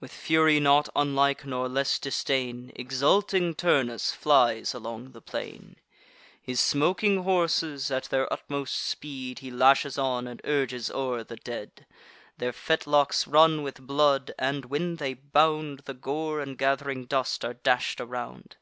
With 0.00 0.12
fury 0.12 0.58
not 0.58 0.88
unlike, 0.96 1.44
nor 1.46 1.68
less 1.68 2.00
disdain, 2.00 2.72
Exulting 2.74 3.54
Turnus 3.54 4.10
flies 4.10 4.74
along 4.74 5.12
the 5.12 5.20
plain: 5.22 5.76
His 6.42 6.58
smoking 6.58 7.22
horses, 7.22 7.88
at 7.88 8.02
their 8.06 8.26
utmost 8.32 8.74
speed, 8.74 9.38
He 9.38 9.52
lashes 9.52 9.96
on, 9.96 10.26
and 10.26 10.40
urges 10.42 10.90
o'er 10.90 11.22
the 11.22 11.36
dead. 11.36 11.86
Their 12.36 12.52
fetlocks 12.52 13.28
run 13.28 13.62
with 13.62 13.86
blood; 13.86 14.32
and, 14.40 14.64
when 14.64 14.96
they 14.96 15.14
bound, 15.14 15.82
The 15.84 15.94
gore 15.94 16.40
and 16.40 16.58
gath'ring 16.58 17.04
dust 17.04 17.44
are 17.44 17.54
dash'd 17.54 18.00
around. 18.00 18.56